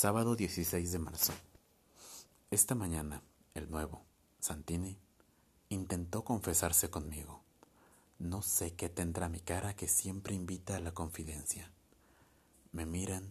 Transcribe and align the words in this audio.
Sábado 0.00 0.34
16 0.34 0.92
de 0.92 0.98
marzo. 0.98 1.34
Esta 2.50 2.74
mañana, 2.74 3.22
el 3.52 3.70
nuevo, 3.70 4.00
Santini, 4.38 4.96
intentó 5.68 6.24
confesarse 6.24 6.88
conmigo. 6.88 7.42
No 8.18 8.40
sé 8.40 8.72
qué 8.72 8.88
tendrá 8.88 9.28
mi 9.28 9.40
cara 9.40 9.76
que 9.76 9.88
siempre 9.88 10.34
invita 10.34 10.76
a 10.76 10.80
la 10.80 10.92
confidencia. 10.92 11.70
Me 12.72 12.86
miran, 12.86 13.30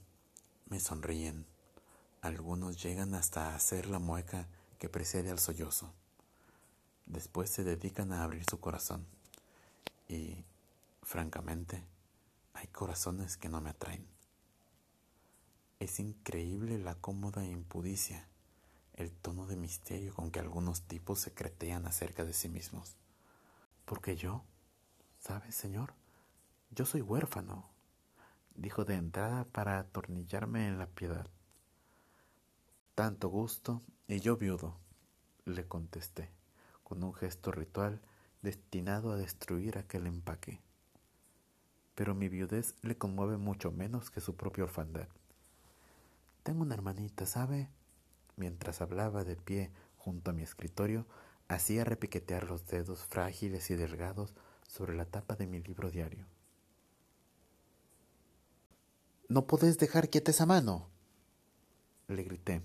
me 0.67 0.79
sonríen. 0.79 1.47
Algunos 2.21 2.79
llegan 2.83 3.15
hasta 3.15 3.55
hacer 3.55 3.87
la 3.87 3.97
mueca 3.97 4.47
que 4.77 4.89
precede 4.89 5.31
al 5.31 5.39
sollozo. 5.39 5.91
Después 7.07 7.49
se 7.49 7.63
dedican 7.63 8.13
a 8.13 8.23
abrir 8.23 8.43
su 8.47 8.59
corazón. 8.59 9.07
Y, 10.07 10.45
francamente, 11.01 11.83
hay 12.53 12.67
corazones 12.67 13.37
que 13.37 13.49
no 13.49 13.59
me 13.59 13.71
atraen. 13.71 14.18
Es 15.79 16.01
increíble 16.01 16.77
la 16.77 16.95
cómoda 16.95 17.45
impudicia, 17.45 18.27
el 18.95 19.13
tono 19.13 19.47
de 19.47 19.55
misterio 19.55 20.13
con 20.13 20.29
que 20.29 20.41
algunos 20.41 20.81
tipos 20.81 21.21
secretean 21.21 21.85
acerca 21.85 22.25
de 22.25 22.33
sí 22.33 22.49
mismos. 22.49 22.97
Porque 23.85 24.17
yo, 24.17 24.43
¿sabe, 25.19 25.53
señor? 25.53 25.93
Yo 26.71 26.85
soy 26.85 26.99
huérfano, 26.99 27.69
dijo 28.55 28.83
de 28.83 28.95
entrada 28.95 29.45
para 29.45 29.79
atornillarme 29.79 30.67
en 30.67 30.79
la 30.79 30.87
piedad. 30.87 31.29
Tanto 32.93 33.29
gusto 33.29 33.81
y 34.09 34.19
yo 34.19 34.35
viudo, 34.35 34.75
le 35.45 35.65
contesté, 35.65 36.29
con 36.83 37.01
un 37.05 37.13
gesto 37.13 37.53
ritual 37.53 38.01
destinado 38.41 39.13
a 39.13 39.15
destruir 39.15 39.77
aquel 39.77 40.07
empaque. 40.07 40.59
Pero 41.95 42.15
mi 42.15 42.27
viudez 42.27 42.75
le 42.81 42.97
conmueve 42.97 43.37
mucho 43.37 43.71
menos 43.71 44.11
que 44.11 44.19
su 44.19 44.35
propia 44.35 44.65
orfandad. 44.65 45.07
Tengo 46.43 46.61
una 46.61 46.75
hermanita, 46.75 47.25
¿sabe? 47.25 47.69
Mientras 48.35 48.81
hablaba 48.81 49.23
de 49.23 49.35
pie 49.35 49.71
junto 49.97 50.31
a 50.31 50.33
mi 50.33 50.43
escritorio, 50.43 51.05
hacía 51.47 51.83
repiquetear 51.83 52.45
los 52.49 52.67
dedos 52.67 53.05
frágiles 53.05 53.69
y 53.69 53.75
delgados 53.75 54.33
sobre 54.67 54.95
la 54.95 55.05
tapa 55.05 55.35
de 55.35 55.47
mi 55.47 55.61
libro 55.61 55.89
diario. 55.91 56.25
No 59.27 59.45
podés 59.45 59.77
dejar 59.77 60.09
quieta 60.09 60.31
esa 60.31 60.45
mano, 60.45 60.89
le 62.07 62.23
grité, 62.23 62.61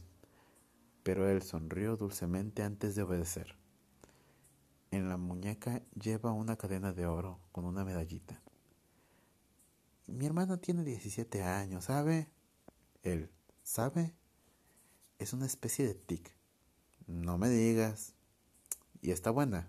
pero 1.03 1.29
él 1.29 1.43
sonrió 1.43 1.97
dulcemente 1.97 2.63
antes 2.63 2.95
de 2.95 3.03
obedecer. 3.03 3.57
En 4.91 5.09
la 5.09 5.17
muñeca 5.17 5.83
lleva 6.01 6.33
una 6.33 6.57
cadena 6.57 6.93
de 6.93 7.07
oro 7.07 7.41
con 7.53 7.65
una 7.65 7.85
medallita. 7.85 8.41
Mi 10.07 10.25
hermana 10.25 10.57
tiene 10.59 10.85
17 10.85 11.43
años, 11.43 11.85
¿sabe? 11.85 12.29
Él. 13.03 13.34
¿Sabe? 13.65 14.15
Es 15.19 15.33
una 15.33 15.47
especie 15.47 15.87
de 15.87 15.95
tic. 15.95 16.31
No 17.07 17.39
me 17.39 17.49
digas. 17.49 18.15
Y 19.01 19.11
está 19.11 19.31
buena. 19.31 19.69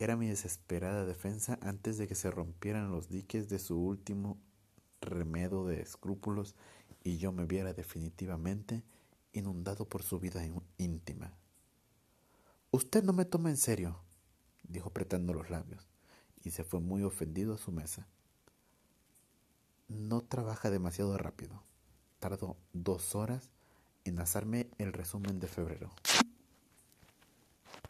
Era 0.00 0.16
mi 0.16 0.26
desesperada 0.26 1.06
defensa 1.06 1.58
antes 1.62 1.96
de 1.96 2.08
que 2.08 2.16
se 2.16 2.30
rompieran 2.30 2.90
los 2.90 3.08
diques 3.08 3.48
de 3.48 3.60
su 3.60 3.78
último 3.78 4.36
remedo 5.00 5.66
de 5.66 5.80
escrúpulos 5.80 6.56
y 7.04 7.18
yo 7.18 7.32
me 7.32 7.46
viera 7.46 7.72
definitivamente 7.72 8.82
inundado 9.32 9.88
por 9.88 10.02
su 10.02 10.18
vida 10.18 10.42
íntima. 10.76 11.32
Usted 12.72 13.04
no 13.04 13.12
me 13.12 13.24
toma 13.24 13.50
en 13.50 13.56
serio, 13.56 14.00
dijo 14.64 14.88
apretando 14.88 15.32
los 15.34 15.50
labios, 15.50 15.88
y 16.42 16.50
se 16.50 16.64
fue 16.64 16.80
muy 16.80 17.04
ofendido 17.04 17.54
a 17.54 17.58
su 17.58 17.70
mesa. 17.70 18.08
No 19.88 20.22
trabaja 20.22 20.70
demasiado 20.70 21.16
rápido. 21.16 21.62
Tardó 22.20 22.58
dos 22.74 23.14
horas 23.14 23.50
en 24.04 24.20
hacerme 24.20 24.68
el 24.78 24.92
resumen 24.92 25.40
de 25.40 25.48
febrero. 25.48 25.90